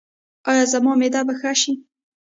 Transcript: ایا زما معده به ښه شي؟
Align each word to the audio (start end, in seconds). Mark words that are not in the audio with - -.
ایا 0.49 0.63
زما 0.73 0.91
معده 1.01 1.21
به 1.27 1.33
ښه 1.39 1.51
شي؟ 1.61 1.73